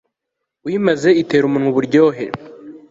Uyimaze 0.67 1.09
itera 1.21 1.43
umunwa 1.47 1.69
uburyohe 1.71 2.25